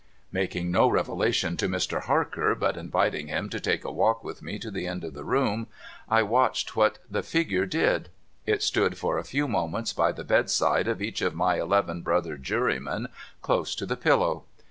Making 0.31 0.71
no 0.71 0.89
revelation 0.89 1.57
to 1.57 1.67
Mr. 1.67 2.01
Harker, 2.05 2.55
but 2.55 2.75
inviting 2.75 3.27
him 3.27 3.49
to 3.49 3.59
take 3.59 3.85
a 3.85 3.91
walk 3.91 4.23
with 4.23 4.41
me 4.41 4.57
to 4.57 4.71
the 4.71 4.87
end 4.87 5.03
of 5.03 5.13
the 5.13 5.23
room, 5.23 5.67
I 6.09 6.23
watched 6.23 6.75
what 6.75 6.97
the 7.07 7.21
figure 7.21 7.67
did. 7.67 8.09
It 8.47 8.63
stood 8.63 8.97
for 8.97 9.19
a 9.19 9.23
few 9.23 9.47
moments 9.47 9.93
by 9.93 10.11
the 10.11 10.23
bedside 10.23 10.87
of 10.87 11.03
each 11.03 11.21
of 11.21 11.35
my 11.35 11.59
eleven 11.59 12.01
brother 12.01 12.35
jurymen, 12.35 13.09
close 13.43 13.75
to 13.75 13.85
the 13.85 13.95
pillow. 13.95 14.45